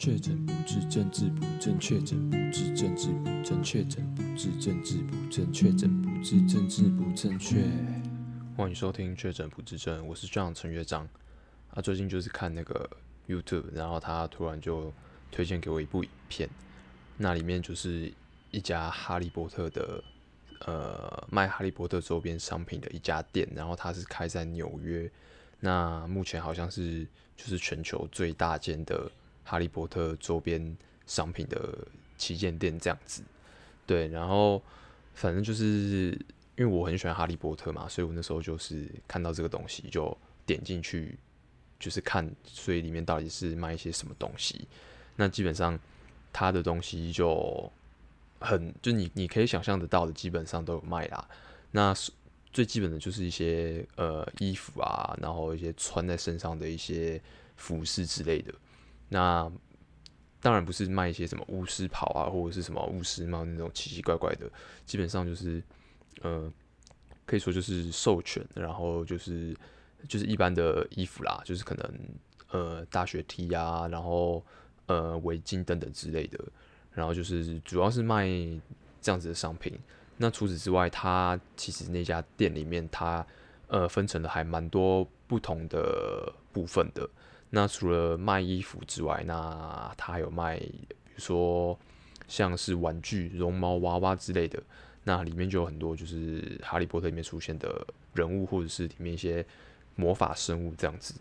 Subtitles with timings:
[0.00, 7.62] 确诊不治，政治不正确；确诊不治，政治不正确；确诊不治，政治不正确；确诊不治，政治不正确。
[8.56, 11.06] 欢迎收听《确诊不治症》，我是 John 陈乐章。
[11.74, 12.88] 啊，最近就是看那个
[13.28, 14.90] YouTube，然后他突然就
[15.30, 16.48] 推荐给我一部影片，
[17.18, 18.10] 那里面就是
[18.52, 20.02] 一家哈利波特的，
[20.60, 25.10] 呃，卖哈利波特周边商品的一家店，然后它是开在纽约，
[25.60, 27.06] 那目前好像是
[27.36, 29.12] 就是全球最大间的。
[29.50, 30.76] 哈利波特周边
[31.06, 31.76] 商品的
[32.16, 33.20] 旗舰店这样子，
[33.84, 34.62] 对，然后
[35.12, 36.16] 反正就是
[36.54, 41.18] 因为我很喜欢哈利波特嘛，所以我那时候就是看到这个东西就点进去，
[41.80, 44.68] 就是看，所以里面到底是卖一些什么东西。
[45.16, 45.76] 那基本上
[46.32, 47.72] 它的东西就
[48.38, 51.28] 很，就你你可以想象得到的，基本上都有卖啦。
[51.72, 51.92] 那
[52.52, 57.20] 最基本的就是一些呃衣服啊，然后一些穿在身上的一些
[57.56, 58.54] 服饰之类的。
[59.10, 59.50] 那
[60.40, 64.50] 当然不是卖一些什么巫师袍啊，或者是什么巫师帽那种奇奇怪怪的，
[64.86, 65.62] 基本上就是，
[66.22, 66.50] 呃，
[67.26, 69.54] 可以说就是授权，然后就是
[70.08, 71.92] 就是一般的衣服啦，就是可能
[72.48, 74.42] 呃大学 T 啊，然后
[74.86, 76.42] 呃围巾等等之类的，
[76.92, 78.26] 然后就是主要是卖
[79.02, 79.78] 这样子的商品。
[80.16, 83.26] 那除此之外，它其实那家店里面它
[83.66, 87.06] 呃分成了还蛮多不同的部分的。
[87.52, 91.76] 那除了卖衣服之外，那他还有卖，比如说
[92.28, 94.62] 像是玩具、绒毛娃娃之类的。
[95.02, 97.84] 那里面就有很多就是哈利波特里面出现的
[98.14, 99.44] 人物，或者是里面一些
[99.96, 101.14] 魔法生物这样子。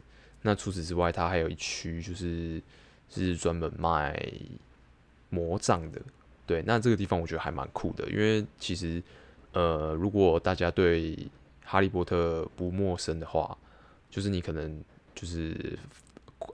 [0.44, 2.62] 那除此之外，它还有一区就是
[3.10, 4.22] 是专门卖
[5.30, 6.00] 魔杖的。
[6.46, 9.02] 对，那这个地方我觉得还蛮酷的，因为其实
[9.54, 11.18] 呃，如果大家对
[11.66, 13.58] 哈利波特不陌生的话，
[14.12, 14.84] 就是你可能
[15.16, 15.80] 就是。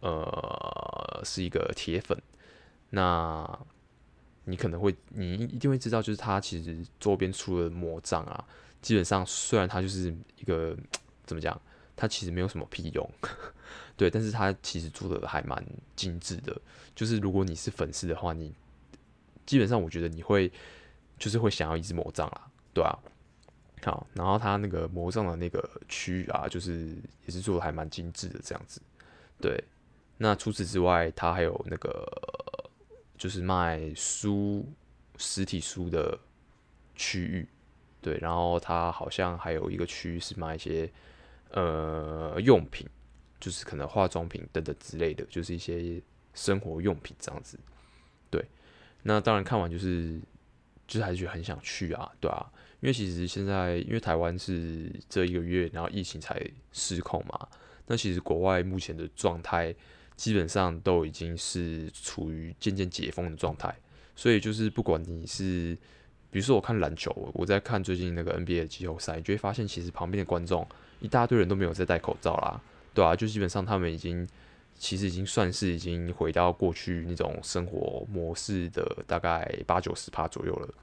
[0.05, 2.15] 呃，是一个铁粉，
[2.91, 3.59] 那
[4.43, 8.45] 你可能会，你一定会知道，就是他其实周边出的魔杖啊，
[8.83, 10.77] 基本上虽然他就是一个
[11.25, 11.59] 怎么讲，
[11.95, 13.09] 他其实没有什么屁用，
[13.97, 15.65] 对，但是他其实做的还蛮
[15.95, 16.55] 精致的。
[16.93, 18.53] 就是如果你是粉丝的话，你
[19.47, 20.51] 基本上我觉得你会
[21.17, 22.41] 就是会想要一支魔杖啦，
[22.75, 22.95] 对啊。
[23.83, 28.79] 好，然后它那个魔杖的那个区域啊，就是也是做的还蛮精致的这样子，
[29.41, 29.63] 对。
[30.17, 32.09] 那除此之外，它还有那个
[33.17, 34.65] 就是卖书
[35.17, 36.17] 实体书的
[36.95, 37.45] 区域，
[38.01, 40.89] 对，然后它好像还有一个区域是卖一些
[41.51, 42.87] 呃用品，
[43.41, 46.01] 就是可能化妆品等等之类的，就是一些
[46.33, 47.59] 生活用品这样子。
[48.29, 48.41] 对，
[49.03, 50.17] 那当然看完就是
[50.87, 52.49] 就是还是很想去啊，对啊，
[52.79, 57.49] 因为其实现在因为台湾是这一个月，然后疫情才失控嘛，
[57.87, 59.75] 那其实国外目前的状态。
[60.15, 63.75] 基本上都已经是处于渐渐解封的状态，
[64.15, 65.77] 所以就是不管你是，
[66.31, 70.65] 比如说我看篮球，我在看最近那个 NBA 的季后赛，你就会发现其实旁边的观众
[70.99, 72.61] 一大堆人都没有在戴口罩啦，
[72.93, 74.27] 对啊，就基本上他们已经
[74.77, 80.73] 其实已经算是已经回到过去那种生活模式的大概八九十趴左右了，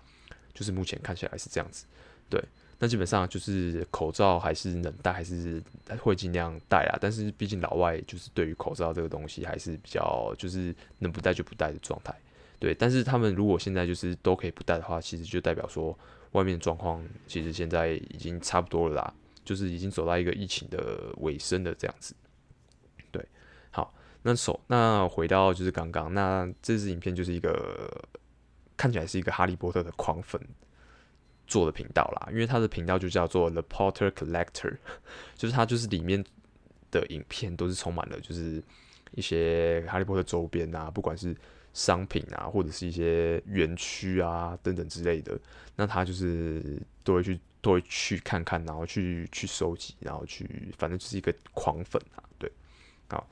[0.52, 1.86] 就是目前看起来是这样子，
[2.28, 2.42] 对。
[2.82, 5.62] 那基本上就是口罩还是能戴，还是
[6.00, 6.98] 会尽量戴啊。
[7.00, 12.12] 但是毕竟老外就是对于口罩这个东西还是比较就是能不戴就不戴的状态。
[12.58, 15.96] 对，但是他们如果现在就是都可以不戴的话，其实就代表说
[16.32, 22.16] 外面状况其实现在已经差不多了啦，就是已经走到一个疫情的尾声的这样子。
[23.12, 23.24] 对，
[23.70, 27.88] 好，那首那回到就是刚刚那这支影片就是一个
[28.76, 30.40] 看起来是一个哈利波特的狂粉。
[31.52, 34.74] 做的频道啦，因为他的频道就叫做 The Potter Collector，
[35.36, 36.24] 就是他就是里面
[36.90, 38.62] 的影片都是充满了就是
[39.10, 41.36] 一些哈利波特周边啊，不管是
[41.74, 45.38] 商品啊，或者是一些园区啊等等之类的，
[45.76, 52.50] 那他就是都会去都会去看看，然后去去收集，然后去反正就是一个狂粉啊，对，
[53.10, 53.28] 好，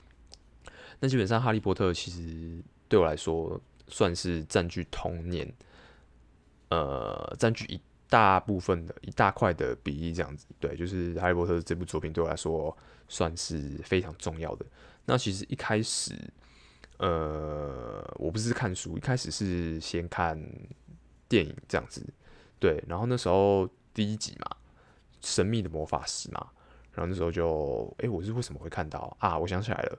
[0.99, 3.59] 那基本上哈利波特其实对我来说
[3.89, 5.51] 算是占据童年，
[6.69, 7.81] 呃，占据一。
[8.11, 12.77] 大部分的一大块的比例这样子，对，就是《哈利波特》这部作品对我来说
[13.09, 14.67] 算是非常重要的。
[15.07, 16.13] 那其实一开始，
[16.99, 20.37] 呃，我不是看书，一开始是先看
[21.29, 22.05] 电影这样子，
[22.59, 22.83] 对。
[22.89, 24.57] 然后那时候第一集嘛，
[25.27, 26.49] 《神秘的魔法师》嘛，
[26.93, 29.39] 然后那时候就，哎，我是为什么会看到啊？
[29.39, 29.99] 我想起来了，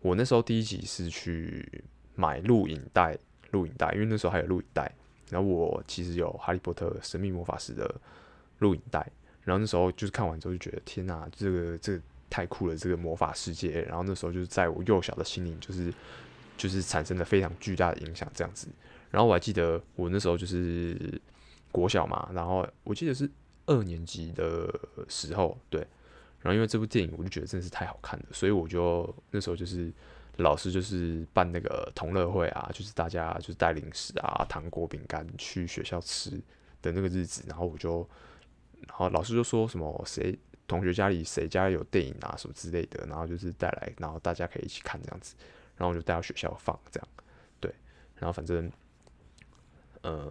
[0.00, 3.18] 我那时候第一集是去买录影带，
[3.50, 4.94] 录影带，因为那时候还有录影带。
[5.30, 7.92] 然后我其实有《哈利波特：神秘魔法石》的
[8.58, 9.00] 录影带，
[9.42, 13.82] 然后那时候就是看完之后就觉得天哪，这个这个太酷了，这个魔法世界。
[13.82, 15.92] 然后那时候就是在我幼小的心灵就是
[16.56, 18.68] 就是产生了非常巨大的影响，这样子。
[19.10, 21.20] 然后我还记得我那时候就是
[21.70, 23.30] 国小嘛，然后我记得是
[23.66, 24.68] 二年级的
[25.08, 25.86] 时候，对。
[26.42, 29.92] 然后因为这部电影，我就觉得真的是太好看了，所以我就那时候就是
[30.36, 36.30] 老师就是办那个同乐会啊，就是大家就是带零食啊、糖果、饼干去学校吃
[36.82, 38.08] 的那个日子，然后我就，
[38.86, 45.34] 然后老师就说什么谁同学家里谁家有电影啊什么之类的，然后就是带来，然后大家可以一起看这样子，
[45.76, 47.08] 然后我就带到学校放这样，
[47.60, 47.74] 对，
[48.16, 48.70] 然后反正。
[50.02, 50.30] 呃，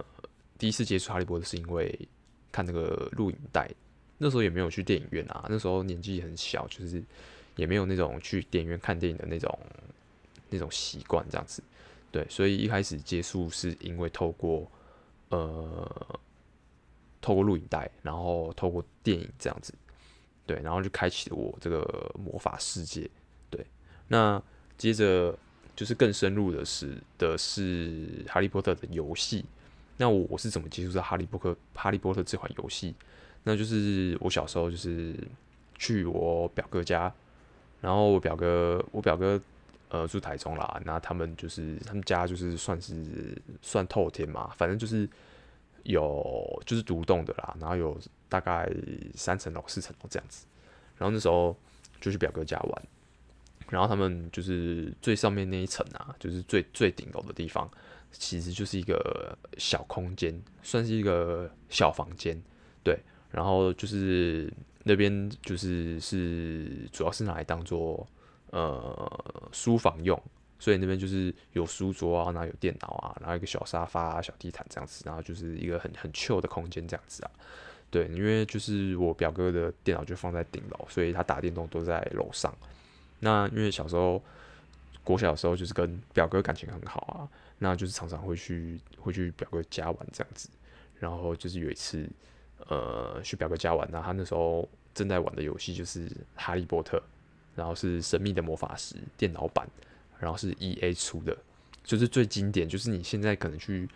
[0.58, 2.08] 第一次接触哈利波特是因为
[2.50, 3.70] 看那个录影带，
[4.18, 7.04] 那时候也没有去电影院啊，那时候年纪很小，就是
[7.58, 9.60] 也没有那种去电影院看电影的那种
[10.50, 11.64] 那种习惯这样子，
[12.12, 14.70] 对，所以一开始接触是因为透过
[15.30, 16.20] 呃
[17.22, 19.74] 透过录影带，然后透过电影这样子，
[20.46, 23.10] 对，然后就开启了我这个魔法世界，
[23.50, 23.66] 对，
[24.08, 24.42] 那
[24.78, 25.38] 接着
[25.76, 29.46] 就是更深入的是的是哈利波特的游戏。
[29.98, 32.94] 那我我是怎么接触到哈利波特哈利波特这款游戏？
[33.44, 35.16] 那就是我小时候就是
[35.78, 37.14] 去我表哥家，
[37.80, 39.40] 然后我表哥我表哥
[39.96, 45.08] 呃住台中啦，那他们就是他们家就是算是算透天嘛，反正就是
[45.84, 47.98] 有就是独栋的啦，然后有
[48.28, 48.70] 大概
[49.14, 50.46] 三层楼四层楼这样子，
[50.98, 51.56] 然后那时候
[52.02, 52.84] 就去表哥家玩，
[53.70, 57.70] 然后他们就是最上面那一层啊，就是最最顶楼的地方。
[58.18, 62.42] 其实就是一个小空间，算是一个小房间，
[62.82, 62.98] 对。
[63.30, 64.50] 然后就是
[64.84, 68.08] 那边就是是主要是拿来当做
[68.56, 70.18] 呃书房用，
[70.58, 77.32] 所以那边就是有书桌啊，然后有电脑啊，然后一个小沙发、小地毯这样子，然后就是一个很很 chill 的空间这样子啊。
[77.92, 82.56] 对，因为就是我表哥的电脑就放在顶楼，所以他打电动都在楼上。
[83.20, 84.22] 那因为小时候
[85.04, 87.28] 国小的时候就是跟表哥感情很好啊。
[87.58, 90.50] 那就是常常会去会去表哥家玩这样子，
[91.00, 92.06] 然后就是有一次，
[92.68, 96.98] 呃，去表哥家玩，那他那时候正在玩的游戏就是《哈利波特》，
[97.56, 99.68] 然后是《神秘的魔法石》电脑版，
[100.20, 101.36] 然后是 EA 出的，
[101.84, 103.88] 就是最经典，就是你现在可能去，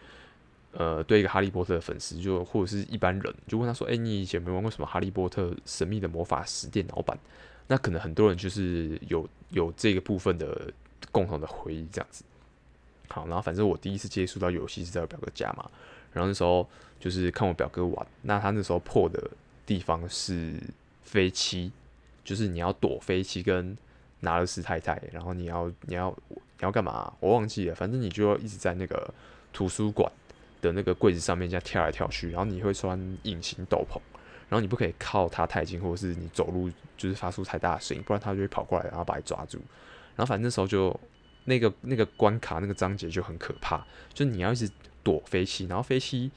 [0.72, 7.18] 呃，对一个哈利波特的粉丝，就或者是一般人，就问他说，哎、你以前没玩过什么《哈利波特》《神秘的魔法石》电脑版？
[7.68, 10.74] 那可能很多人就是有有这个部分的
[11.12, 12.24] 共同的回忆这样子。
[13.08, 15.70] 好，然后反正我第一次接触到游戏是在我表哥家嘛，
[16.14, 16.68] 然后那时候
[17.00, 19.30] 就是看我表哥玩，那他那时候破的
[19.66, 20.60] 地方是
[21.04, 21.72] 飞七，
[22.30, 23.76] 就是你要躲飞七跟
[24.20, 27.12] 拿了斯太太，然后你要你要你要干嘛？
[27.20, 29.12] 我忘记了，反正你就一直在那个
[29.52, 30.12] 图书馆
[30.62, 34.00] 的那个柜子上面这样跳来跳去，然后你会穿隐形斗篷，
[34.48, 39.58] 然后你不可以靠他太近，或者是你走路就是发出太大的声音，不然他就会跑过来，然后把你抓住，
[40.16, 40.98] 然后反正那时候就。
[41.46, 43.84] 那个那个关卡那个章节就很可怕，
[44.14, 44.70] 就是你要一直
[45.02, 46.30] 躲飞七，然后飞七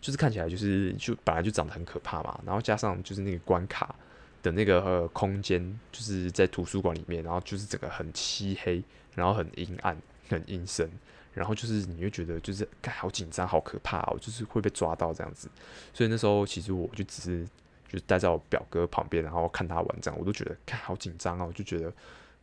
[0.00, 3.94] 就是看起来就是就本来就长得很可怕嘛，然后加上就是那个关卡
[4.42, 8.82] 的那个呃空间就是在图书馆里面，然后就是整个很漆黑，
[9.14, 9.96] 然后很阴暗，
[10.28, 10.88] 很阴森，
[11.34, 15.48] 然后就是你会觉得就是看好紧张，好可怕哦，就是会被抓到这样子，
[15.92, 17.48] 所以那时候其实我就只是
[17.88, 21.92] 就待在我表哥旁边，然后看他玩这样，我都觉得看好紧张啊，我就觉得。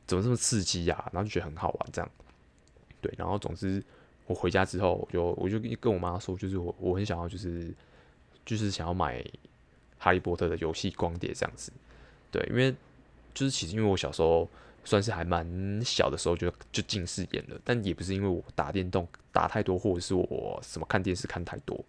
[0.08, 1.10] 怎么这么刺激呀、啊？
[1.12, 2.08] 然后就觉得很好玩，这样，
[3.02, 3.12] 对。
[3.18, 3.84] 然后总之，
[4.28, 7.74] 我回家之后，我就我就跟我妈说，就是我我很想要，就是
[8.46, 9.26] 就是想要买
[9.98, 11.72] 哈利波特的游戏光碟这样子，
[12.36, 12.46] 对。
[12.50, 12.74] 因为
[13.34, 14.48] 就是其实因为我小时候
[14.84, 15.48] 算是还蛮
[15.84, 21.84] 小的时候就就近视眼了，但也不是因为我打电动打太多，或者是我什么看电视看太多，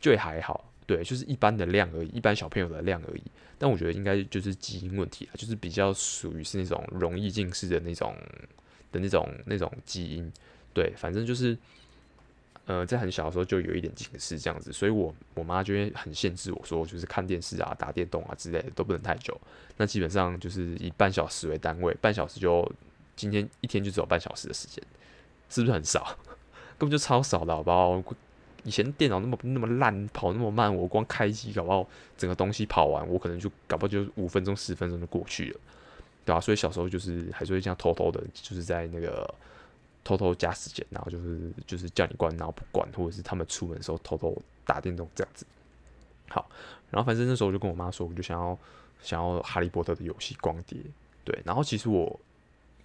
[0.00, 0.64] 就也还好。
[0.86, 3.22] 对，就是一般的量而已，一般小朋友的量而已。
[3.58, 8.14] 但我觉得应该就是基因问题啊，就是比较属于是那种容易近视的那种
[8.90, 10.32] 的那种那种基因。
[10.72, 11.58] 对，反正就是，
[12.68, 19.34] 呃，在很小的时候就有一点近视这样子，所以我我妈就会很限制我说，就是看电视啊、打电动啊之类的都不能太久。
[19.78, 22.70] 那基本上就是以半小时为单位，半小时就
[23.16, 24.84] 今天一天就只有半小时的时间，
[25.48, 26.14] 是不是很少？
[26.76, 28.04] 根本就超少的，好不好？
[28.64, 35.60] 以前电脑那么那么烂，跑那么慢，我光开机搞不好整个东西跑完，我可能就搞不好就五分钟十分钟就过去了，
[36.26, 36.40] 对吧、啊？
[36.40, 39.32] 所以小时候就是还是会这样偷偷的，就是在那个
[40.08, 44.34] 偷偷加时间，然后就是就是叫你关，然后不关，或者是他们出门的时候偷偷
[44.64, 45.44] 打电动这样子。
[46.30, 46.48] 好，
[46.90, 48.58] 然后反正那时候我就跟我妈说，我就想要
[49.02, 50.78] 想要哈利波特的游戏光碟，
[51.24, 51.38] 对。
[51.44, 52.18] 然后其实我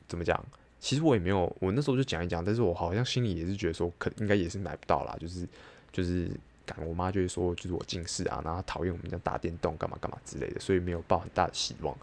[0.08, 0.38] 怎么讲？
[0.80, 5.48] 其实我也没有，我那时候就讲一讲，但是我好像心里也是觉得说，可应该也是买不到啦，就是
[5.94, 6.30] 就是，
[6.66, 11.98] 感我妈就会说，就是我近视啊，然后讨厌我们家打电动干嘛干嘛之类的，所以没有抱很大的希望。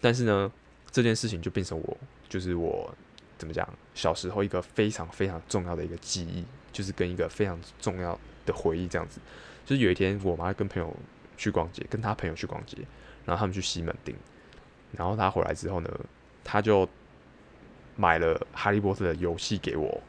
[0.00, 0.52] 但是呢，
[0.90, 1.96] 这件事情就变成我，
[2.28, 2.94] 就是我
[3.38, 3.66] 怎么讲？
[3.94, 9.20] 小时候一个非常非常重要的一个记忆，就是跟一个非常重要的回忆这样子。
[9.64, 10.94] 就是有一天，我妈跟朋友
[11.36, 12.76] 去逛街，跟她朋友去逛街，
[13.24, 14.14] 然后他们去西门町，
[14.92, 16.00] 然后她回来之后呢，
[16.42, 16.88] 她就
[17.96, 20.00] 买了哈利波特的游戏给我。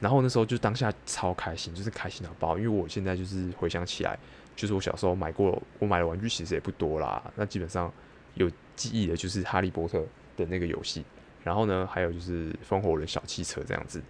[0.00, 4.18] 然后那时候就当下超开心，就是开心到爆，因为我现在就是回想起来，
[4.56, 7.92] 就是我小时候买过，我买的玩具其实也不多啦，那基本上
[8.34, 10.02] 有记忆的就是哈利波特
[10.38, 11.04] 的那个游戏，
[11.44, 14.02] 然后呢，还有就是风火轮小汽车这样子，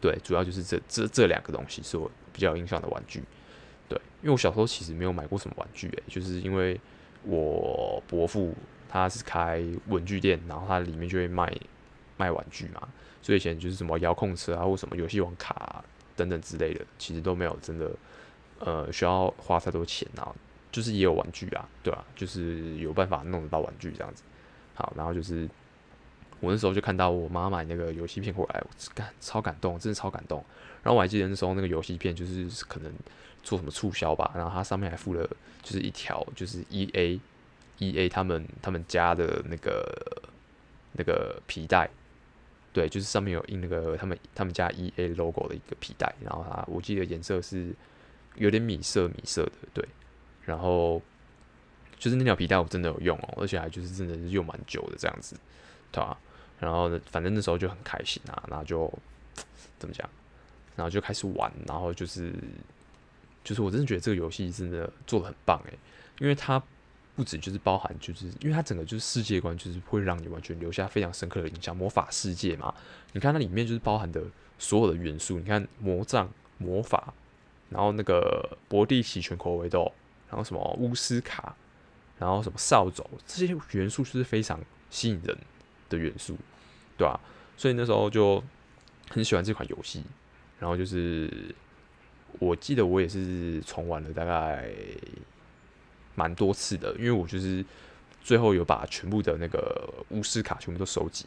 [0.00, 3.22] 对，主要就是这这这两个东西是我比较有印象的玩具，
[3.88, 6.80] 对，因为我小时候其实没有买过什么玩具诶、就是因为
[7.22, 8.54] 我伯父
[8.88, 11.52] 他是开文具店，然后他里面就会卖
[12.16, 12.88] 卖玩具嘛。
[13.22, 15.82] 所以以前就是什么遥控车啊，或什么游戏王卡、
[16.14, 17.90] 等等之类的，其实都没有真的，
[18.58, 20.34] 呃，需要花太多钱啊。
[20.70, 22.04] 就是也有玩具啊，对吧、啊？
[22.16, 24.24] 就是有办法弄得到玩具这样子。
[24.74, 25.48] 好，然后就是
[26.44, 30.44] 我那时候就看到我妈买那个游戏片回来，我干超感动，真的超感动。
[30.82, 32.92] 然后我还记得那时候那个游戏片就是可能
[33.42, 35.28] 做什么促销吧，然后它上面还附了
[35.62, 37.20] 就是一条就是 E A
[37.78, 40.22] E A 他们他们家的那个
[40.92, 41.88] 那个皮带。
[42.72, 47.72] 对，就是上面有印那个他们他们家 EA logo 的一个皮带，然后它我记得颜色是
[48.34, 49.88] 有点米色米色的，对，
[50.44, 51.00] 然后
[51.96, 55.36] 就是那条皮带我真的有用哦，而且还就是真的是用蛮久的这样子，
[55.92, 56.18] 对吧？
[56.58, 58.92] 然后呢，反正那时候就很开心啊，然后就
[59.78, 60.08] 怎么讲，
[60.76, 62.32] 然后就开始玩，然后就是
[63.42, 65.78] 就是我真的觉得这个游戏真的做的很棒诶，
[66.18, 66.62] 因为它。
[67.16, 71.76] 不止就是包含，就是因为它整个就是世界观，就是会让你完全留下非常深刻的印象。
[71.76, 72.74] 魔法世界嘛，
[73.12, 74.20] 你看它里面就是包含的
[74.58, 77.14] 所有的元素，你看魔杖、魔法，
[77.70, 79.92] 然后那个博地奇全口味豆，
[80.28, 81.54] 然后什么巫师卡，
[82.18, 84.58] 然后什么扫帚，这些元素就是非常
[84.90, 85.38] 吸引人
[85.94, 86.36] 的元素，
[86.98, 87.16] 对吧、啊？
[87.56, 88.42] 所以那时候就
[89.08, 90.02] 很喜欢这款游戏，
[90.58, 91.54] 然后就是
[92.38, 94.68] 我记得我也是重玩了大概。
[96.16, 97.64] 蛮多次的，因为我就是
[98.22, 101.26] 最后有把全部的那个巫师卡全部都收集，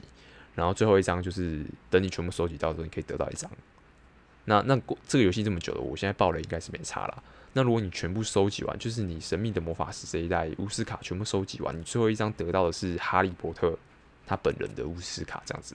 [0.56, 3.52] 然后最后一张就是等你全部收集到的时候，你可以得到一张。
[4.46, 7.22] 那那这个游戏这么久了，我现在爆了应该是没差啦。
[7.52, 13.78] 那如果你全部收集完，就是你神秘的魔法师这一代巫师卡全部收集完，你最后一张得到的是哈利波特
[14.28, 15.74] 他本人的巫师卡，这样子，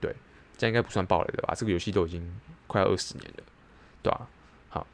[0.00, 0.14] 对，
[0.58, 1.54] 这样应该不算爆雷的吧？
[1.56, 3.44] 这个游戏都已经快要二十年了，
[4.02, 4.28] 对吧？
[4.68, 4.86] 好，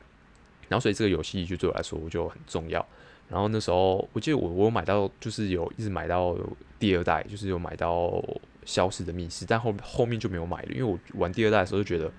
[0.68, 2.86] 然后所以这个游戏就对我来说我就很重要。
[3.28, 6.36] 然后那时候，我记得我我有买到，就是有一直买到
[6.78, 8.22] 第二代，就是有买到
[8.66, 12.12] 消失的密室，但后后面就没有买了，因为我玩第二代的时候就觉得，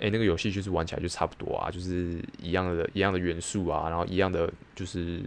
[0.00, 5.22] 哎，那个游戏就是玩起来就差不多啊，就是一样的一样的元素啊，然后一样的就是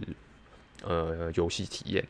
[0.82, 2.04] 呃游戏体验，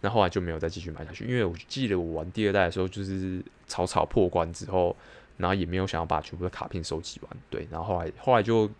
[0.00, 4.96] 那后来就没有再继续买下去，因为我记得我玩第二代的时候就是草草破关之后，
[5.36, 8.70] 然后也没有想要把全部的卡片收集完，对，然后后来后来就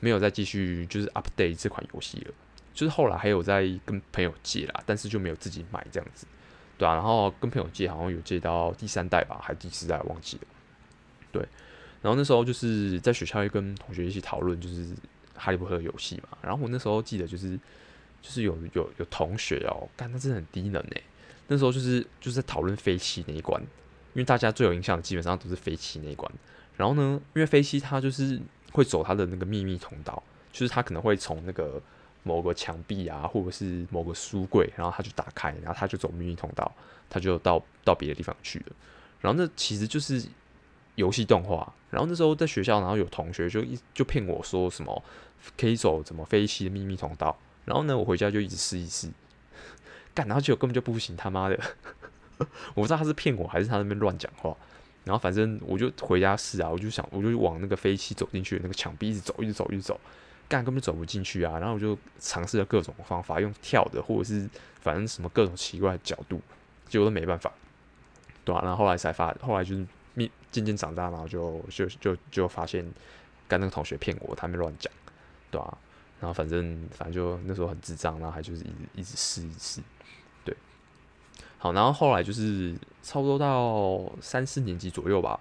[0.00, 2.34] 没有再继续就是 update 这款游戏了。
[2.74, 6.26] 就是后来还有在跟朋友借啦，但是就没有自己买这样子，
[6.76, 10.42] 对啊，然后跟朋友借，好像有借到第三代吧，还是第四代，忘记了。
[11.32, 11.40] 对，
[12.02, 14.94] 然后那时候就是在学校会跟同学一起讨论，就是
[15.34, 16.36] 哈利波特游戏嘛。
[16.42, 17.58] 然后我那时候记得就是
[18.26, 21.02] 就是有有有同学哦、干他真的很低能诶、
[21.46, 23.60] 那时候就是就是在讨论飞七那一关，
[24.14, 26.30] 因为大家最有印象的基本上都是飞七那一关。
[26.76, 28.40] 然后呢，因为飞七他就是
[28.72, 30.20] 会走他的那个秘密通道，
[30.52, 31.80] 就是他可能会从那个。
[32.22, 36.74] 某个墙壁啊，或者是某个书柜，然后他就打开，然后他就走秘密通道，
[37.08, 38.74] 他就到到别的地方去了。
[39.20, 40.20] 然后那其实就是
[40.96, 41.72] 游戏动画。
[41.88, 45.00] 然后那时候在学校，然后有同学就一就骗我说什么
[45.56, 47.38] 可以走怎么飞行的秘密通道。
[47.66, 49.10] 然后呢，我回家就一直试一试，
[50.14, 51.60] 干，然后结果根本就不行，他妈的，
[52.72, 54.56] 我不知道他是骗我还是他那边乱讲话。
[55.04, 60.00] 然后反正我就回家试啊，我就想我就往那个飞机走进去的那个墙壁一直走，一直走，一直走。
[60.48, 61.58] 干根本走不进去啊！
[61.58, 64.48] 然后我就尝试了各种方法，用跳的或者是
[64.80, 66.40] 反正什么各种奇怪的角度，
[66.88, 67.52] 结果都没办法，
[68.44, 69.84] 对啊，然后后来才发，后来就是
[70.52, 72.88] 渐渐长大，然后就就就就发现，
[73.48, 74.92] 干那个同学骗我，他没乱讲，
[75.50, 75.78] 对啊，
[76.20, 79.80] 然后反正反正就那时候很智障，然后还就是一直一直试一试，
[80.44, 80.56] 对。
[81.58, 85.38] 好，然后后来就是差不多到三四年级左右吧。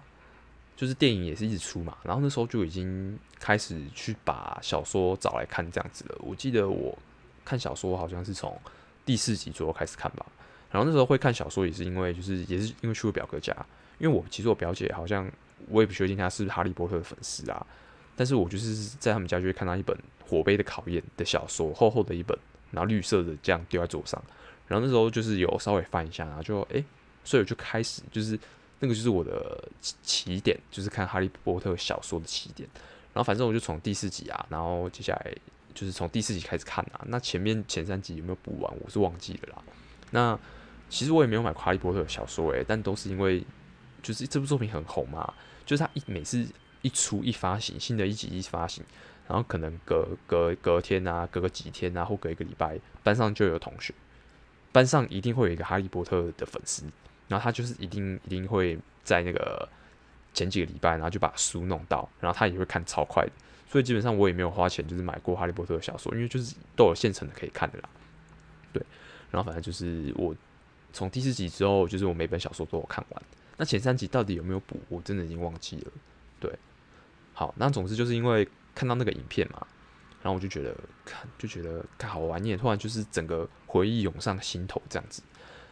[0.77, 6.15] 就是电影也是一直出嘛，然后那时候就已经开始去把小说找来看这样子了。
[6.19, 6.93] 我记得我
[7.45, 8.59] 看小说好像是从
[9.05, 10.25] 第四集左右开始看吧，
[10.69, 13.55] 然后那时候会看小说也是因为就是也是因为去我表哥家，
[13.99, 15.31] 因为我其实我表姐好像
[15.69, 17.65] 我也不确定她是不是哈利波特的粉丝啊，
[18.15, 19.95] 但是我就是在他们家就会看到一本
[20.25, 22.37] 《火杯的考验》的小说，厚厚的一本，
[22.71, 24.21] 然后绿色的这样丢在桌上，
[24.67, 26.83] 然后那时候就是有稍微翻一下，然后就诶、
[27.23, 28.39] 所以我就开始就是。
[28.77, 32.67] 那个就是我的起点，就是看哈利波特小说的起点。
[33.13, 35.33] 然后反正我就从第四集啊，然后接下来
[35.73, 36.99] 就是从第四集开始看啊。
[37.07, 39.63] 那前面前三集有没有补完，我是忘记了啦。
[40.11, 40.37] 那
[40.89, 43.41] 其实我也没有买哈利波特小说诶，但都是因为
[44.03, 45.33] 就是这部作品很红嘛，
[45.65, 46.45] 就是他一每次
[46.85, 48.83] 一出一发行，新的一集一发行，
[49.27, 53.93] 然后可能隔隔隔天啊，隔个几天啊，或隔一个礼拜，班上就有同学，
[54.71, 56.83] 班上一定会有一个哈利波特的粉丝，
[57.27, 59.67] 然后他就是一定一定会在那个。
[60.35, 63.31] 前几个礼拜，然后就把书弄到，然后他也会看超快的，
[63.69, 67.89] 所以基本上我也没有花钱，就是买过哈利波特的小说，因为就是都有现成的可以看的啦。
[68.73, 68.83] 对，
[69.31, 70.35] 然后反正就是我
[70.91, 73.23] 从第四集之后，就是我每本小说都有看完。
[73.55, 74.77] 那前三集到底有没有补？
[74.89, 75.91] 我真的已经忘记了。
[76.41, 76.51] 对，
[77.35, 79.67] 好，那总之就是因为看到那个影片嘛，
[80.23, 80.75] 然后我就觉得
[81.05, 85.21] 看就觉得看好玩，你突然就是整个回忆涌上心头这样子，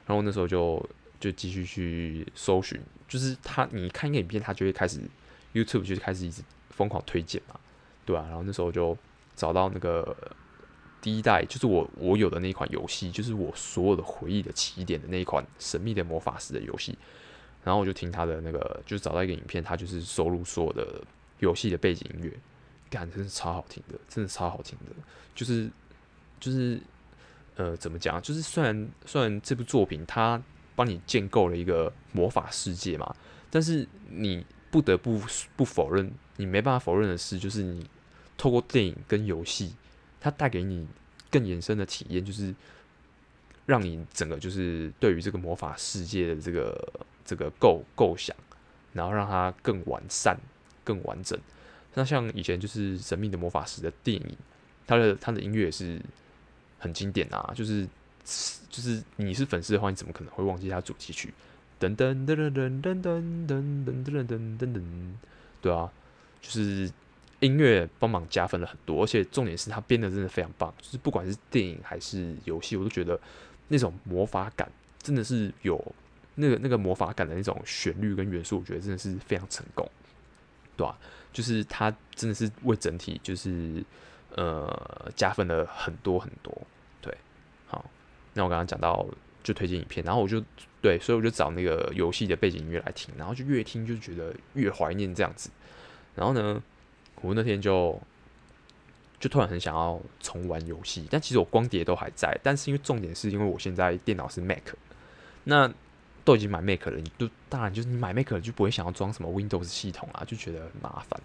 [0.05, 0.87] 然后那时候就。
[1.19, 2.77] 就继续去搜寻，
[3.07, 4.99] 就是他，你看一个影片，他就会开始
[5.53, 7.57] YouTube 就开始一直疯狂推荐嘛，
[8.05, 8.97] 对啊，然后那时候就
[9.33, 10.13] 找到那个
[11.01, 16.97] 第一代，就是我我有的那一款游戏，就是我所有的回忆的起点的那一款神秘的魔法师的游戏。
[17.63, 21.01] 然后我就听他的那个，就是找到一个影片，他就是收录所有的
[21.43, 22.33] 游戏的背景音乐，
[22.89, 24.95] 感觉真是超好听的，真的超好听的，
[25.35, 25.69] 就是
[26.39, 26.79] 就是
[27.55, 28.21] 呃，怎么讲？
[28.21, 30.41] 就是虽然虽然这部作品它。
[30.75, 33.15] 帮你建构了一个魔法世界嘛，
[33.51, 35.21] 但是你不得不
[35.55, 37.87] 不否认，你没办法否认的是，就是你
[38.35, 39.75] 透过电影跟游戏，
[40.19, 40.87] 它带给你
[41.29, 42.55] 更延伸的体验，就是
[43.67, 48.35] 让你整个就是对于这个魔法世界的这个这个构构想，
[48.93, 50.35] 然后让它更完善、
[50.83, 51.39] 更完整。
[51.93, 54.37] 那像以前就是《神秘的魔法师》的电影，
[54.87, 56.01] 它的它的音乐也是
[56.79, 57.87] 很经典啊，就是。
[58.69, 61.33] 就是你是粉丝的话，你怎么可能会忘记他主题曲？
[61.77, 64.81] 噔噔噔噔噔噔噔噔噔噔噔噔噔，
[65.61, 65.91] 对啊，
[66.39, 66.89] 就是
[67.41, 70.73] 音乐帮忙加分了很多，而且重点是他编的真的非常棒。
[70.77, 73.19] 就是不管是电影还是游戏，我都觉得
[73.67, 75.93] 那种魔法感真的是有
[76.35, 79.85] 那个那个魔法感的那种旋律跟元素，我觉得真的是非常成功，
[80.75, 80.97] 对啊，
[81.31, 83.83] 就是他真的是为整体就是
[84.35, 86.55] 呃加分了很多很多。
[87.01, 87.15] 对，
[87.67, 87.83] 好
[88.33, 89.05] 那我刚刚讲到
[89.43, 90.43] 就推荐影片，然后我就
[90.81, 95.49] 对，所以我就找那个游戏的背景音乐来听，然后就越听就觉得越怀念这样子。
[96.15, 96.61] 然后呢，
[97.21, 97.99] 我那天就
[99.19, 104.63] 就突然很想要重玩游戏，但其实我光碟都还在，但是因为重点是因为我现在电脑是 Mac，
[105.45, 105.71] 那
[106.25, 111.19] 都已经买 Mac 了，你就当然就是你买 Mac 了就不会想要装什么 Windows 系统啊，就觉得很麻烦，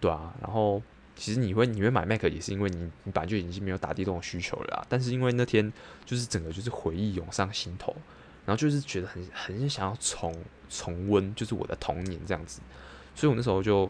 [0.00, 0.82] 对啊，然后。
[1.14, 5.70] 其实你会你会买 Mac 也是因为你你本来就已经没有打地洞的需求了啦，但是因为那天
[6.06, 7.94] 就是整个就是回忆涌上心头，
[8.46, 10.34] 然后就是觉得很很想要重
[10.70, 12.62] 重温，就是我的童年这样子，
[13.14, 13.88] 所以我那时候就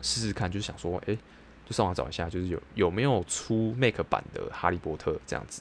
[0.00, 1.18] 试试看，就是想说，哎，
[1.66, 5.60] 就上网找一下，就是有有没有出 Mac 版的哈利波特这样子，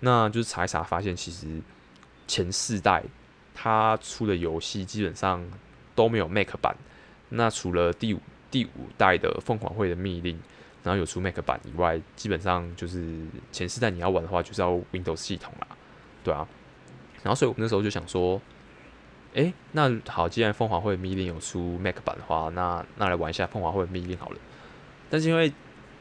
[0.00, 1.62] 那就是查一查，发现其实
[2.28, 3.02] 前四代
[3.56, 5.44] 它出的游戏基本上
[5.96, 6.76] 都没有 Mac 版，
[7.30, 8.20] 那除了第五。
[8.48, 10.38] 第五代的凤凰会的密令，
[10.82, 15.66] 然后有出 Mac 版以外，基本上就是前四代你要玩的话，就是要 Windows 系统啦，
[16.22, 16.46] 对啊。
[17.24, 18.40] 然后所以我那时候就想说，
[19.34, 24.38] 哎、那好，既然凤凰会的密令有出 Mac 版的话，那那来玩一下凤凰会的密令好了。
[25.10, 25.52] 但是因为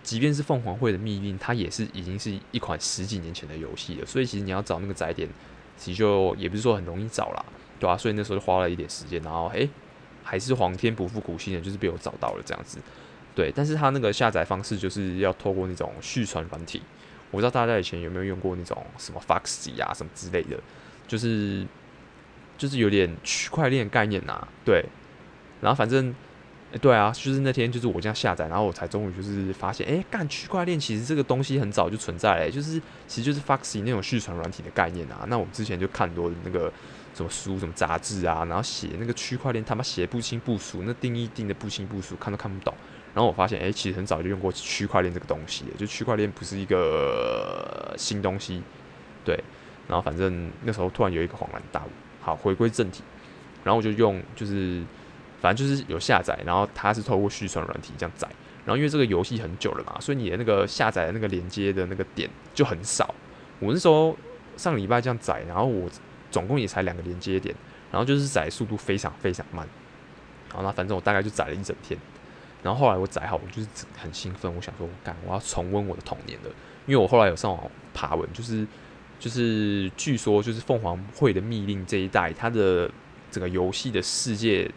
[0.04, 5.28] 即便是凤凰会的密令，它也是已经是一款十几年前的游戏了，所以其实你要找那个载点，
[5.78, 7.46] 其实就也不是说很容易找啦，
[7.80, 7.98] 对啊。
[7.98, 9.60] 所以那时候就花了一点时间，然后哎。
[9.60, 9.70] 欸
[10.28, 12.80] 还是皇天不负苦心人，就是被我找到了这样子，
[13.36, 13.52] 对。
[13.56, 16.82] 但是它那个下载方式就是要透过那种续传软体，
[17.30, 20.60] 我不知道大家以前有没有用过那种什么 Foxy 啊什么之类的，
[21.08, 21.64] 就是
[22.58, 24.84] 就是有点区块链概念呐、啊，对。
[25.62, 26.12] 然后反正，
[26.80, 35.26] 对啊，就是那天就是我这样下载，然后我才终于就是发现，哎、干区块链其实这个东西很早就存在了、欸，就是其实就是 Foxy 那种续传软体的概念啊。
[35.28, 36.72] 那我们之前就看多那个。
[37.16, 42.74] 什么书、什么杂志啊，然后写那个区块链，他妈写不清不楚，那定义定的不清不楚，看都看不懂。
[43.14, 48.62] 然后我发现，哎，其实很早就用过区块链这个东西，就区块链不是一个新东西，
[49.24, 49.42] 对。
[49.88, 51.90] 然后反正那时候突然有一个恍然大悟。
[52.20, 53.02] 好，回归正题，
[53.64, 54.84] 然后我就用，就是
[55.46, 58.28] 反正就是有下载，然后它是透过续传软体这样载。
[58.66, 63.14] 然后因为这个游戏很久了嘛，所以你的那个下载的那个连接的那个点就很少。
[63.60, 64.18] 我那时候
[64.58, 65.90] 上礼拜这样载，然后我。
[66.32, 67.56] 总共也才两个连接点，
[67.90, 69.66] 然后就是载速度非常非常慢，
[70.50, 71.98] 然后那反正我大概就载了一整天，
[72.62, 76.50] 然后后来我载好，我就是很兴奋，我想说，干，我要重温我的童年了，
[76.88, 78.68] 因为我后来有上网爬文，就是
[79.18, 82.92] 就是据说就是凤凰会的密令这一代，它的
[83.32, 84.70] 整个游戏的世界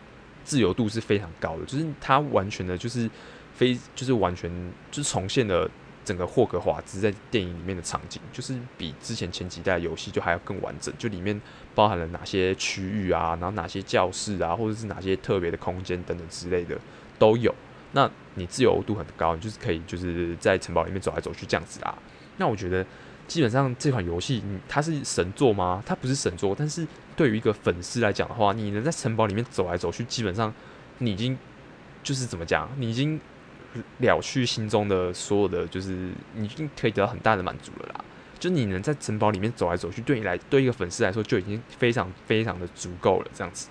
[0.48, 3.08] 自由度是非常高的，就是它完全的就是
[3.54, 4.50] 非就是完全
[4.90, 5.70] 就是重现了
[6.06, 11.38] 整个霍格华兹在电影里面的场景，就是比之前前几代游戏就还要更完整，就里面
[11.74, 16.78] 包含了哪些区域啊，然后哪些教室啊，或者是哪些特别的空间等等之类的
[17.18, 17.54] 都有。
[17.92, 21.94] 那你自由度很高，你就是可以就是在城堡里面走来走去这样子啊。
[22.38, 22.86] 那我觉得
[23.28, 25.80] 基本上这款游戏，它是神作吗？
[25.86, 30.52] 它不是神作，但是对于一个粉丝来讲的话，你能在城堡里面走来走去，基本上
[30.98, 31.38] 你已经
[32.02, 33.20] 就是怎么讲，你已经
[33.98, 38.04] 了去心中的所有的，就是你已经可以得到很大的满足了啦。
[38.38, 43.68] 就你能在城堡里面走来走去，对你来对一个粉丝来说就已经非常非常的足够了，这样子，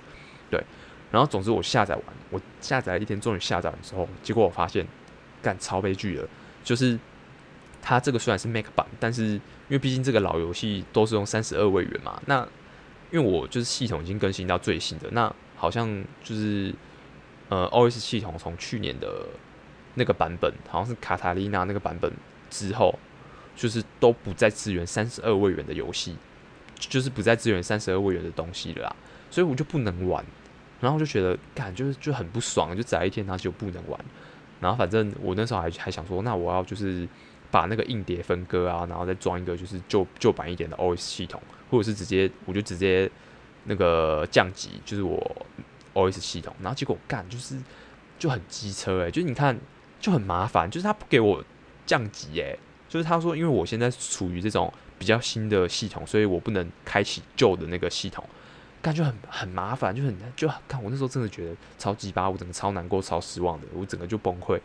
[0.49, 0.63] 对。
[1.09, 4.85] 然后，总之我下载完，我下载了一天，终于下载完之后，结果我发现，
[5.41, 6.27] 干超悲剧了。
[6.65, 6.99] 就是
[7.87, 12.45] 它这个虽然是 Mac 版，但是因为毕竟这个老游戏都是用三十二位元嘛，那
[13.11, 16.75] 因为我就是系统已经更新到最新的，那好像就是
[17.47, 19.25] 呃 OS 系统从去年的
[19.93, 22.11] 那个版本，好像是卡塔丽娜那个版本
[22.49, 22.93] 之后，
[23.55, 26.17] 就是都不再支援三十二位元的游戏，
[26.75, 28.95] 就是不再支援三十二位元的东西了啦，
[29.31, 30.25] 所以我就不能玩。
[30.79, 33.99] 然后就觉得，感就是就很不爽，就宅一天，然后就不能玩。
[34.59, 37.07] 然后反正我那时候还还想说，那我要就是
[37.49, 43.09] 把那个硬碟分割啊，然后再装一个就是旧旧版一点的 OS 系统，或者是直接我就直接
[43.65, 45.45] 那个降级，就是我
[45.93, 46.53] OS 系统。
[46.61, 47.57] 然后结果干就是
[48.19, 49.57] 就很机车诶、就是你看
[49.99, 51.43] 就很麻烦，就是他不给我
[51.85, 52.57] 降级诶、
[52.89, 58.23] 就是他说因为我现在处于这种比较新的系统，所以我不能开启旧的那个系统。
[58.79, 64.59] 感觉很很麻烦，就很就看我那时候真的觉得超级巴，我整个超难过、超失望的，我整个就崩溃。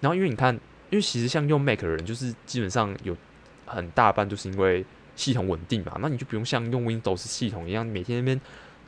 [0.00, 0.58] 然后因为你看，
[0.90, 3.16] 因为其实像用 Mac 的人，就是基本上有
[3.64, 4.84] 很大半就是因为
[5.16, 8.40] 系统稳定嘛，那你就不用像用 Windows 系统一样，每天那边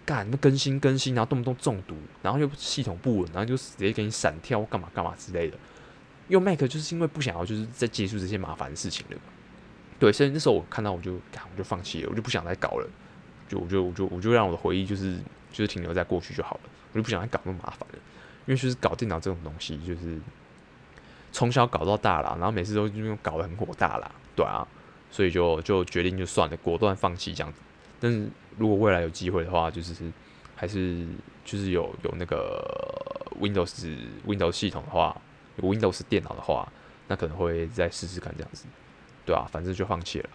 [0.05, 5.57] 干那更新更新，然后动不动中毒，然后又系统不稳，然后就直接给你闪跳干嘛干嘛之类的。
[6.29, 9.17] 用 Mac 就是因为不想要就是再接触这些麻烦的事情了，
[9.99, 12.88] 对，所以那时候我看到我就我就放弃了，我就不想再搞了。
[13.49, 15.19] 就我就我就我就让我的回忆就是
[15.53, 17.99] 就是停留在过去就好了，我就不想再搞那么麻烦了，
[18.47, 20.19] 因为就是搞电脑这种东西，就是
[21.33, 24.66] 从小搞到大啦，然后每次都因为搞得很火大啦，对啊，
[25.11, 27.59] 所以就就决定就算了，果断放弃这样子。
[27.99, 29.95] 但是如果未来有机会的话，就是
[30.55, 31.07] 还是
[31.45, 32.62] 就是有有那个
[33.40, 33.73] Windows
[34.27, 35.16] Windows 系统的话
[35.61, 36.71] ，Windows 电脑的话，
[37.09, 38.66] 那可能会再试试看这样子，
[39.25, 40.29] 对啊，反正就放弃了。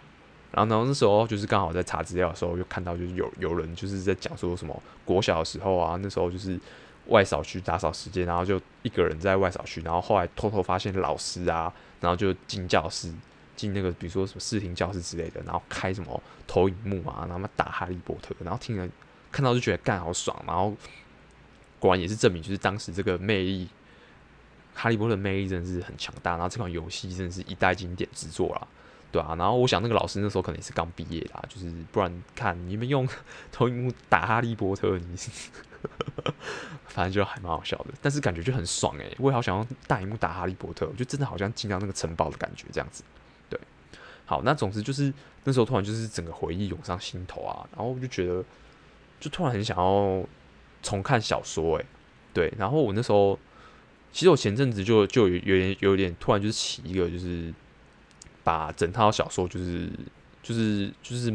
[0.50, 6.58] 然后，然后那时候就是刚好在查资料的时候，就看到就是有有人就是在讲说什么国小的时候啊，那时候就是
[7.08, 13.12] 外扫区打扫时间，然后就一个人在外扫区，然后后来偷偷发现老师啊，然后就进教室，
[13.56, 18.88] 进那个比如说什么视听教室之类的，然后开什么投影幕啊，然后打哈利波特，然后听了
[19.32, 20.74] 看到就觉得干好爽，然后
[21.78, 23.68] 果然也是证明就是当时这个魅力，
[24.74, 28.66] 哈利波特的魅力真的是很强大，然后这款游戏真的是一代经典之作啦。
[29.10, 33.08] 对啊，然后我想那个老师那时候可能也是刚毕业啦，就是不然看你们用
[33.50, 35.16] 投影幕打哈利波特，你
[36.84, 43.02] 反正就还蛮好笑的，但是感觉就很爽诶、我也好想用大荧幕打哈利波特，我就真的好像进到那个城堡的感觉这样子。
[43.48, 43.58] 对，
[44.26, 45.10] 好，那总之就是
[45.44, 48.44] 那时候突然就是整个回忆涌上心头啊，然后我就觉得
[49.18, 50.22] 就突然很想要
[50.82, 51.86] 重看小说诶、
[52.34, 53.38] 对，然后我那时候
[54.12, 57.54] 其实我前阵子就就有有点有点突然就是起一个就是。
[58.48, 59.90] 把整套小说就是
[60.42, 61.30] 就是就是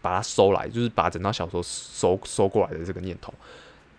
[0.00, 3.34] 把它收来，就是把整套小说收收过来的这个念头。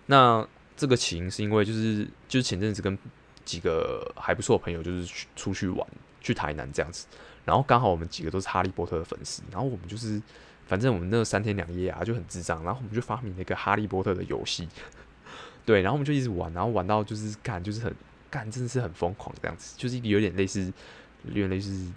[0.05, 2.97] 那这个起因是因为就是就是前阵子跟
[3.43, 5.85] 几个还不错的朋友就是去出去玩，
[6.21, 7.07] 去台南这样子，
[7.43, 10.21] 然后刚好我们几个都是哈利波特的粉丝，然后我们就是
[10.65, 14.65] 反正我们那三天两夜啊就很智障，然后我们就发明了一个哈利波特的游戏，
[15.65, 17.93] 对，然后我们就一直玩，然后玩到就是干就是很
[18.29, 20.71] 干真的是很疯狂这样子，就是一个有点类似
[21.25, 21.91] 有点类似。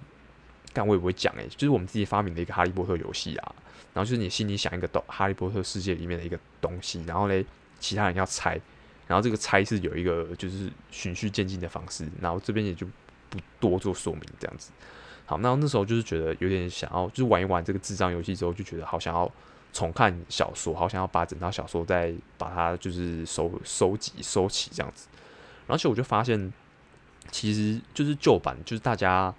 [0.76, 3.54] 但我也不会讲诶，就是我们自己发明的一个哈利波特游戏啊，
[3.94, 7.42] 然后就是你心里想一个哈利波特世界里面的一个东西，然后嘞
[7.80, 8.60] 其他人要猜，
[9.06, 12.86] 然后这个猜是有一个就是循序渐进的方式，然后这边也就
[13.30, 14.70] 不多做说明这样子。
[15.24, 19.32] 好，那那时候就是觉得有点想要，就是玩一玩这个智障游戏之后，就觉得好想要
[19.72, 25.08] 重看小说，好想要把整套小说再把它就是收收集收起这样子。
[25.66, 26.52] 而且我就发现，
[27.30, 29.34] 其实就是旧版，就是大家。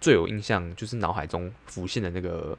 [0.00, 2.56] 最有印象就是脑海中浮现的那个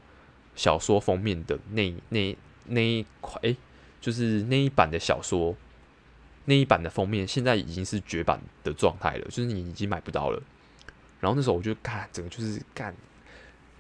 [0.56, 3.56] 小说封面的那那那一块，哎、
[4.02, 5.56] 就是那一版的小说，
[6.46, 10.42] 那一版的封面现在已经是绝版的状态了，就是你已经买不到了。
[11.20, 12.94] 然后那时候我就看，整个就是干，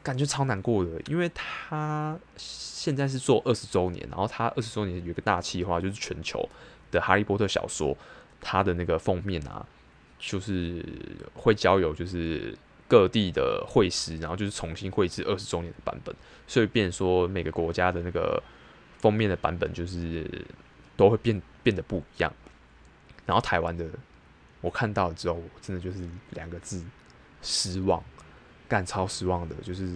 [0.01, 6.47] 感觉超难过的，因为他现在是做二十周年，然后他二十周年有一个大企划，就是全球
[6.89, 7.95] 的哈利波特小说，
[8.41, 9.65] 他的那个封面啊，
[10.17, 10.83] 就是
[11.35, 16.15] 会交由就是各地的绘师，然后就是重新绘制二十周年的版本，
[16.47, 18.41] 所以变说每个国家的那个
[18.99, 20.45] 封面的版本就是
[20.95, 22.33] 都会变变得不一样。
[23.25, 23.85] 然后台湾的
[24.61, 25.99] 我看到之后，真的就是
[26.31, 26.83] 两个字：
[27.41, 28.03] 失望。
[28.69, 29.87] 干超失望的，就是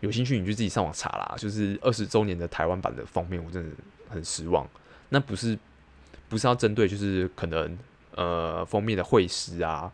[0.00, 1.34] 有兴趣你就自己上网查啦。
[1.38, 3.74] 就是二十周年的台湾版的封面，我真的
[4.10, 4.68] 很失望。
[5.08, 5.58] 那不是
[6.28, 7.78] 不是要针对，就是可能
[8.14, 9.90] 呃封面的绘师啊，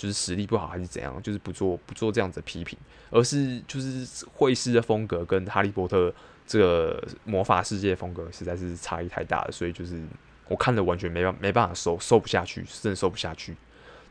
[0.00, 2.78] 就是实力不好还是怎样，就是不做不做这样子的批评，
[3.10, 6.10] 而是就是会师的风格跟哈利波特
[6.46, 10.02] 这个魔法世界风格实在是差异太大了，所以就是
[10.48, 13.54] 我看了完全没办没办法收收不下去，真的收不下去。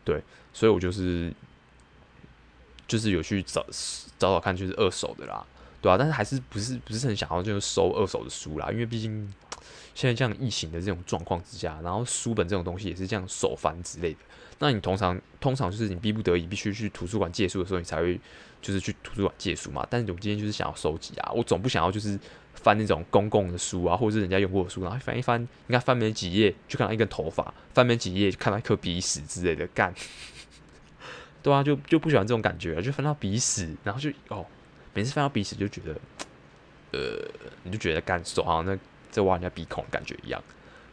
[0.06, 0.22] 对，
[0.54, 1.34] 所以我就是。
[2.88, 3.64] 就是有去找
[4.18, 5.46] 找找看，就是二手的啦，
[5.80, 9.32] 对啊，但是还是不是不是很想要就是收二手的书啦，因为毕竟
[9.94, 14.20] 现在这样疫情的这种状况之下，然后书本这种东西也是这样手翻之类的。
[14.60, 18.20] 那你通常通常就是你逼不得已必须去图书馆借书的时候，你才会
[18.62, 19.88] 就是去图书馆借书嘛。
[19.90, 22.20] 但是我今天就是想要收集啊，我总不想要就是
[22.54, 29.94] 翻那种公共的书啊，或者是人家用过的书，然后翻一翻，你看翻没几页就看到一根头发，翻没几页就看到一颗鼻屎之类的干。
[31.42, 34.46] 对啊，就就不喜欢这种感觉，就翻到鼻屎，然后就哦，
[34.94, 35.96] 每次翻到鼻屎就觉得，
[36.92, 37.26] 呃，
[37.64, 38.78] 你就觉得干受好像那
[39.10, 40.44] 在挖人家鼻孔感觉一样，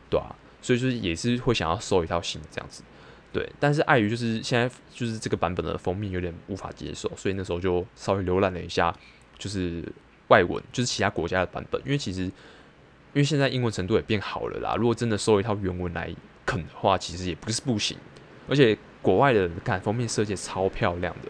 [0.09, 2.85] 对啊，所以就是也是会想要收一套新的这样子，
[3.37, 8.94] 对，但是碍于就是现在就是这个版本的封面有点无法接受，所以那时候就稍微浏览了一下，
[9.38, 9.85] 就是
[10.29, 12.33] 外文，就是其他国家的版本，因为其实因
[13.14, 16.11] 为现在英文程度也变好了啦，如果真的收一套原文来
[16.46, 17.99] 啃的话，其实也不是不行，
[18.49, 18.79] 而且。
[19.03, 21.29] 国外的看封面设计超漂亮的，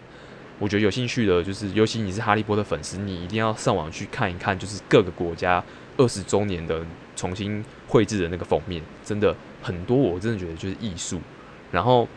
[0.58, 5.62] 我觉得有兴趣的，就是尤其你是哈利波特粉丝，你一定要上网去看一看，就是各个国家
[5.98, 6.82] 二十周年的
[7.14, 11.20] 重新绘制的那个封面，真的很多，我真的觉得就是艺术。
[11.76, 12.08] 然后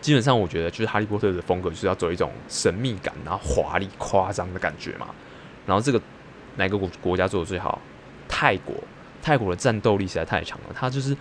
[0.00, 5.08] 基本上我觉得就是哈利波特的风格就是要走一种神秘感，然后华丽夸张的感觉嘛。
[5.64, 5.98] 然后这个
[6.56, 7.80] 哪个国国家做的最好？
[8.28, 8.76] 泰国，
[9.22, 11.16] 泰国的战斗力实在太强了，它就是。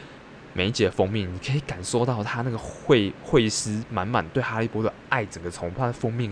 [0.55, 6.31] 每一集的封面，你可以感受到他那个绘绘师满满对哈利波特爱，整个从他的封面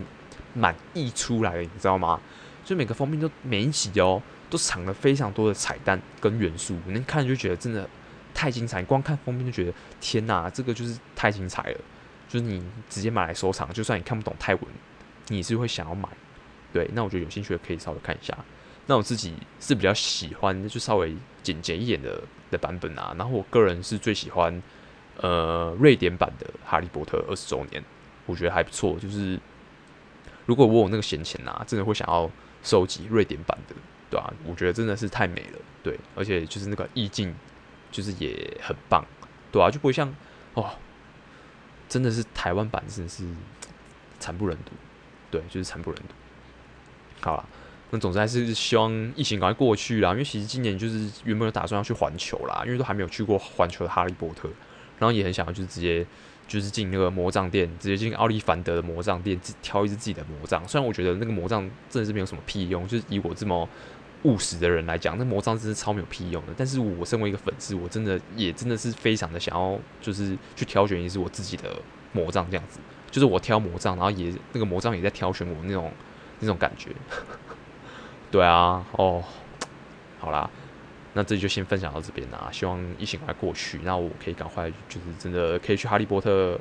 [0.53, 2.21] 满溢出来了，你知道吗？
[2.63, 7.89] 所以每个封面都每一集哦，都藏了非常多的彩蛋跟元素，你看就觉得真的
[8.33, 8.83] 太精彩。
[8.83, 11.77] 光看封面就觉得天哪，这个就是太精彩了，
[12.27, 14.63] 就是你直接买来收藏，就算你看不懂泰文，
[15.27, 16.07] 你是会想要买。
[16.73, 18.37] 对，那我觉得有兴趣的可以稍微看一下。
[18.87, 23.13] 那我自己是比较喜欢，就稍微简简一点的的版本啊。
[23.17, 24.61] 然后我个人是最喜欢，
[25.17, 27.83] 呃，瑞典版的《哈利波特》二十周年，
[28.25, 28.97] 我觉得还不错。
[28.99, 29.39] 就是
[30.45, 32.29] 如果我有那个闲钱啊，真的会想要
[32.63, 33.75] 收集瑞典版的，
[34.09, 34.33] 对、啊？
[34.45, 37.33] 我觉得真的是太美了，对，而且就是那个意境，
[37.91, 39.05] 就是也很棒，
[39.51, 40.11] 对啊，就不会像
[40.55, 40.71] 哦，
[41.87, 43.25] 真的是台湾版真的是
[44.19, 44.71] 惨不忍睹，
[45.29, 46.13] 对，就是惨不忍睹。
[47.19, 47.45] 好了。
[47.93, 54.47] 那总之还是希望疫情赶快过去啦，因为其实今年就是原本有打算要去环球啦，因为都还没有去过环球的哈利波特，
[54.97, 56.07] 然后也很想要就是直接
[56.47, 60.65] 就是进那个魔杖店，直接进奥利凡德的魔杖店，挑一支自己的魔杖。
[60.65, 63.67] 虽然我觉得那个魔杖真的是没有什么屁用，就是以我这么
[64.23, 66.53] 务实的人来讲，那魔杖真是超没有屁用的。
[66.55, 71.75] 但是我身为一个粉丝，我真的也真的是非常的想要，就是去挑选一支我自己的
[72.13, 72.79] 魔杖这样子，
[73.09, 75.91] 就是我挑魔杖，然后也那个魔杖也在挑选我那种
[76.39, 76.91] 那种感觉。
[78.31, 79.23] 对啊，哦，
[80.19, 80.49] 好啦，
[81.13, 82.47] 那这就先分享到这边啦。
[82.51, 86.59] 希望疫情快过去，那我可以赶快就是真的可以去哈利波特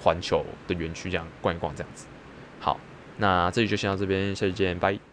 [0.00, 2.06] 环球的园区这样逛一逛，这样子。
[2.60, 2.78] 好，
[3.16, 5.09] 那这里就先到这边，下期见，拜。